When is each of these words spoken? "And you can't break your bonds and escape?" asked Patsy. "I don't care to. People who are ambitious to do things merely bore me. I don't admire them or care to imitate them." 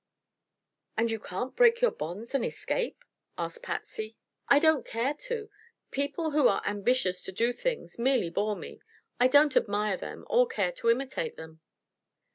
"And 0.97 1.11
you 1.11 1.19
can't 1.19 1.55
break 1.55 1.79
your 1.79 1.91
bonds 1.91 2.33
and 2.33 2.43
escape?" 2.43 3.03
asked 3.37 3.61
Patsy. 3.61 4.17
"I 4.47 4.57
don't 4.57 4.83
care 4.83 5.13
to. 5.13 5.51
People 5.91 6.31
who 6.31 6.47
are 6.47 6.63
ambitious 6.65 7.21
to 7.21 7.31
do 7.31 7.53
things 7.53 7.99
merely 7.99 8.31
bore 8.31 8.55
me. 8.55 8.81
I 9.19 9.27
don't 9.27 9.55
admire 9.55 9.97
them 9.97 10.25
or 10.27 10.47
care 10.47 10.71
to 10.71 10.89
imitate 10.89 11.35
them." 11.37 11.61